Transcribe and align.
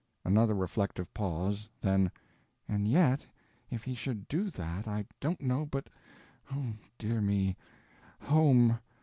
Another 0.25 0.55
reflective 0.55 1.13
pause—then: 1.13 2.09
"And 2.67 2.87
yet 2.87 3.23
if 3.69 3.83
he 3.83 3.93
should 3.93 4.27
do 4.27 4.49
that 4.49 4.87
I 4.87 5.05
don't 5.19 5.41
know 5.41 5.67
but—oh, 5.67 6.73
dear 6.97 7.21
me—_home! 7.21 8.79